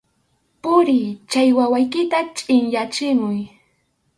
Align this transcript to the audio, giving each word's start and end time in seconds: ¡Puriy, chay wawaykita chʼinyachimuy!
¡Puriy, 0.63 1.07
chay 1.31 1.49
wawaykita 1.57 2.17
chʼinyachimuy! 2.35 3.39